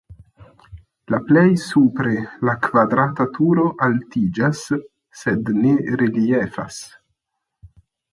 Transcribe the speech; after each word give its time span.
La 1.15 1.17
plej 1.25 1.41
supre 1.63 2.13
la 2.49 2.55
kvadrata 2.63 3.27
turo 3.35 3.65
altiĝas 3.89 4.63
(sed 5.21 5.53
ne 5.59 5.75
reliefas). 6.01 6.81